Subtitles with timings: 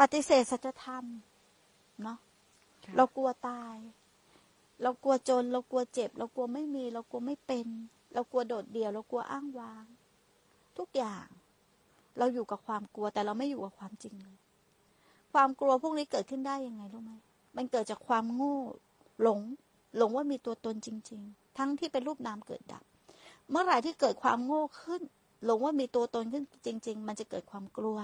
[0.00, 1.04] ปฏิเสธสัจธรรม
[2.02, 2.18] เนาะ
[2.84, 3.76] ค่ะเรากลัวตาย
[4.82, 7.66] เรากลัวจน เรากลัวเจ็บ เรากลัวไม่มี เรากลัวไม่เป็น
[8.14, 9.84] เรากลัวโดดเดี่ยว เรากลัวอ้างว้าง
[10.78, 11.26] ทุกอย่าง
[12.18, 14.36] เราอยู่กับความกลัวแต่เราไม่อยู่กับความจริงเลย
[15.32, 17.12] ความกลัวพวกนี้เกิดขึ้นได้ยังไงรู้ไหม
[17.56, 18.58] มันเกิดจากความโง่
[19.22, 19.40] หลง
[19.96, 22.82] หลงว่ามีตัวตนจริง ๆ ทั้งที่เป็นรูปนามเกิดดับ
[23.50, 25.02] เมื่อไหร่ที่เกิดความโง่ขึ้น
[25.44, 27.98] หลงว่ามีตัวตนขึ้นจริง ๆ มันจะเกิดความกลัว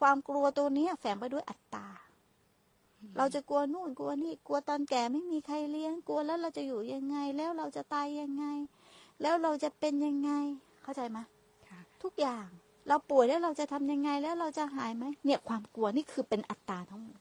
[0.00, 1.86] ความกลัวตัวเนี้ยแฝงไปด้วยอัตตา
[3.16, 8.44] เราจะกลัวนู่นกลัวนี่กลัวตอนแก่ไม่มีใครเลี้ยงกลัวแล้วเราจะอยู่ยังไง แล้วเราจะตายยังไง
[9.22, 10.30] แล้วเราจะเป็นยังไง
[10.82, 11.18] เข้าใจไหม
[11.68, 12.46] ค่ะทุกอย่าง
[12.88, 17.20] เราป่วยแล้วเราจะทำยังไงแล้วเราจะหายไหมเนี่ยความกลัวนี่คือเป็นอัตตาทั้งหมด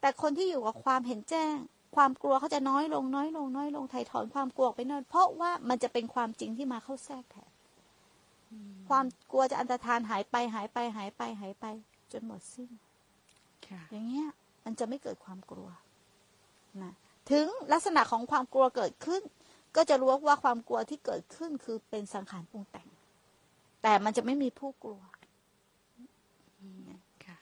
[0.00, 1.54] แต่คนที่อยู่กับความเห็นแจ้ง
[1.96, 7.47] ความกลัวเขาจะน้อยลงน้อยลงน้อยลงถ่ายถอนความกลัวออกไปน้อยเพราะว่ามันจะเป็นความจริงที่มาเข้าแทรกแทน
[8.88, 11.64] ความกลัวจะอันตรธานหายไปหายไปหายไปหายไป
[12.12, 12.70] จนหมดสิ้น
[13.66, 14.28] ค่ะอย่างเงี้ย
[14.64, 15.68] มันจะไม่เกิดความกลัว
[16.82, 16.92] นะ
[17.30, 19.22] ถึงลักษณะของความกลัวเกิดขึ้น
[19.76, 22.88] ก็จะรู้ว่าความกลัวที่เกิดขึ้นคือเป็นสังขารปรุงแต่ง
[23.82, 25.00] แต่มันจะไม่มีผู้กลัว
[27.24, 27.36] ค่ะ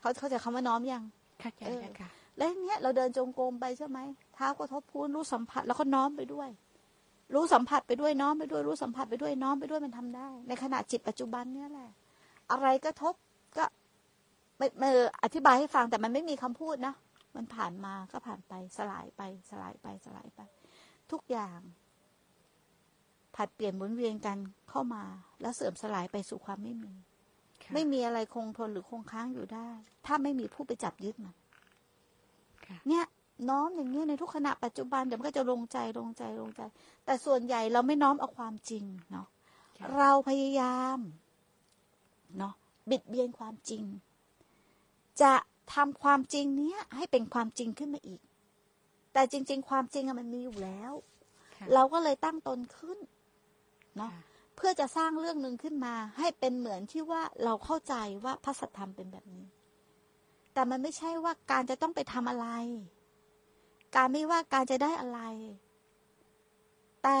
[0.00, 1.02] เขาเขาใจะคำว่าน้อมยัง
[1.40, 3.98] เข้าใจเออแล้วค่ะแล้วเนี้ยเราเดินจงกรมไปใช่ไหม
[4.34, 6.48] เท้ากระทบพื้นรู้สัมผัสแล้วก็น้อมไปด้วย
[7.34, 11.90] รู้สัมผัสไปด้วยน้อมไปด้วยรู้สัมผัสไปด้วยน้อมไปด้วยมันทำได้ ในขณะจิตปัจจุบันเนี่ยแหละ
[12.50, 13.14] อะไรกระทบ
[13.56, 13.64] ก็
[14.58, 14.88] ไม่ไม่
[15.22, 16.94] อธิบายให้ฟังแต่มันไม่มีคำพูดนะ
[17.36, 20.40] มันผ่านมาก็ผ่านไปสลายไปสลายไปสลายไป
[21.12, 21.58] ทุกอย่าง
[23.36, 24.38] ผัดเปลี่ยนหมุนเวียนกัน
[24.70, 25.04] เข้ามา
[25.40, 26.92] แล้วเสื่อมสลายไปสู่ความไม่มี
[27.62, 29.68] ค่ะไม่มีอะไรคงทนหรือคงค้างอยู่ได้
[30.06, 31.34] ถ้าไม่มีผู้ไปจับยึดมัน
[32.66, 33.04] ค่ะเนี่ย
[33.48, 36.60] น้อมอย่างเงี้ยในทุกขณะปัจจุบันเดี๋ยวมันก็จะลงใจลงใจลงใจ
[37.04, 39.26] แต่ส่วนใหญ่เราไม่น้อมเอาความจริงเนาะ
[39.78, 40.98] ค่ะเราพยายาม
[42.38, 42.54] เนาะ
[42.90, 43.84] บิดเบียนความจริง
[45.22, 45.32] จะ
[45.74, 48.20] ทำความจริงเนี้ยให้เป็นความจริงขึ้นมาอีก
[49.12, 50.92] แต่จริง ๆ ความจริงอะมันมีอยู่แล้ว
[51.56, 52.98] ค่ะเราก็เลยตั้งตนขึ้น
[53.96, 54.22] เนาะค่ะ
[54.56, 57.94] เพื่อจะสร้างเรื่องหนึ่งขึ้นมา ให้เป็นเหมือนที่ว่าเราเข้าใจ
[58.24, 59.46] ว่าพระสัทธรรมเป็นแบบนี้
[60.54, 62.46] แต่มันไม่ใช่ว่าการจะต้องไปทำอะไร
[63.96, 65.20] การไม่ว่าการจะได้อะไร
[67.02, 67.20] แต่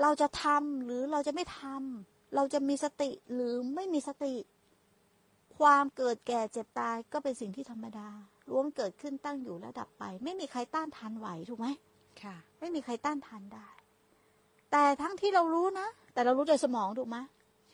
[0.00, 4.34] เราจะทำหรือเราจะไม่ทำเราจะมีสติหรือไม่มีสติ
[5.58, 8.08] ความเกิดแก่เจ็บตายก็เป็นสิ่งที่ธรรมดา
[8.48, 11.66] ล้วนเกิดขึ้นตั้งอยู่และดับไป ไม่มีใครต้านทานไหวถูกไหม
[12.22, 13.68] ค่ะ ไม่มีใครต้านทานได้
[14.70, 17.16] แต่ทั้งที่เรารู้นะ แต่เรารู้โดยสมองถูกไหม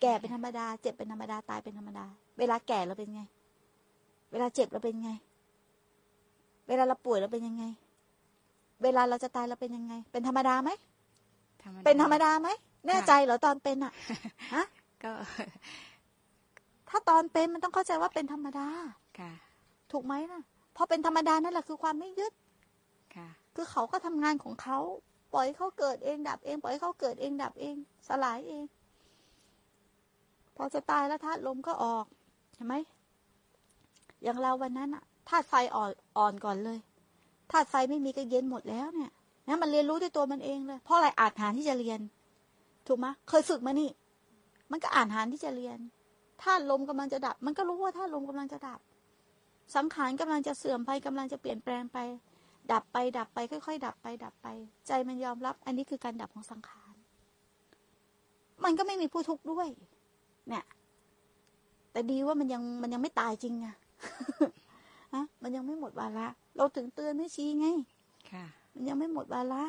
[0.02, 2.04] แก่เป็นธรรมดา เจ็บเป็นธรรมดา ตายเป็นธรรมดา
[2.38, 3.22] เวลาแก่เราเป็นไง
[4.32, 5.10] เวลาเจ็บเราเป็นไง
[6.68, 7.64] เวลาเราป่วยเราเป็นยังไง
[8.82, 10.70] เวลาเราจะตายเราเป็นยังไง เป็นธรรมดาไหม
[11.62, 12.48] ธรรมดาเป็นธรรมดาไหม
[12.86, 13.92] แน่ใจเหรอตอนเป็นอะ
[14.54, 14.64] ฮะ
[15.04, 15.12] ก็
[16.88, 18.66] ถ้าตอนเป็นมันต้องเข้าใจว่าเป็นธรรมดา
[19.18, 19.32] ค่ะ
[19.92, 20.42] ถูกไหมนะ
[20.76, 22.32] พอเป็นธรรมดานั่นแหละคือความไม่ยึด
[23.16, 24.78] ค่ะ คือเขาก็ทำงานของเขา
[25.32, 27.76] ปล่อยให้เขาเกิดเองดับเอง ปล่อยให้เขาเกิดเองดับเอง
[28.08, 28.64] สลายเอง
[30.56, 32.06] พอจะตายแล้วธาตุลมก็ออก
[32.54, 32.74] เห็นไหม
[34.22, 36.78] อย่างเราวันนั้นอะ ธาตุไฟอ่อนอ่อนก่อนเลย
[37.50, 39.10] ธาตุไฟไม่มีก็เย็นหมดแล้วเนี่ย
[39.48, 42.00] นะมันเรียนรู้ด้วยตัวมันเองเลย เพราะอะไรอาจหารที่จะเรียน
[42.86, 43.90] ถูกไหมเคยฝึกมานี่
[44.70, 45.78] มันก็อ่านหารที่จะเรียน
[46.42, 48.80] ธาตุลมกำลังจะดับ มันก็รู้ว่าธาตุลมกำลังจะดับ
[49.76, 51.98] สังขารกำลังจะเสื่อมไปกำลังจะเปลี่ยนแปลงไป
[52.72, 54.46] ดับไป ดับไป ค่อย ๆ ดับไป ดับไป
[54.86, 56.94] ใจมันยอมรับ อันนี้คือการดับของสังขาร
[58.64, 59.68] มันก็ไม่มีผู้ทุกข์ด้วย
[60.48, 60.64] เนี่ย
[61.92, 63.78] แต่ดีว่ามันยังมันยังไม่ตายจริงอะฮะ
[64.40, 64.63] มันง
[65.84, 67.66] หมดวาระ เราถึงเตือนไม่ชี้ไง
[68.30, 69.64] ค่ะ มันยังไม่หมดวาระ